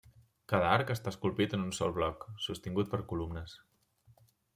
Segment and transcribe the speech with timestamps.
[0.51, 3.55] Cada arc està esculpit en un sol bloc, sostingut per columnes.